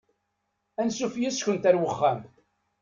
[0.81, 2.19] Ansuf yes-kent ar uxxam.